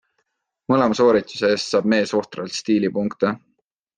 Mõlema 0.71 0.95
soorituse 0.99 1.51
eest 1.57 1.75
saab 1.75 1.91
mees 1.93 2.15
ohtralt 2.23 2.57
stiilipunkte. 2.63 3.35